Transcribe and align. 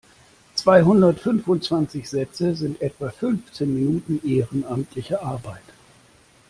Zweihundertfünfundzwanzig 0.55 2.09
Sätze 2.09 2.55
sind 2.55 2.81
etwa 2.81 3.11
fünfzehn 3.11 3.71
Minuten 3.71 4.19
ehrenamtliche 4.27 5.21
Arbeit. 5.21 5.61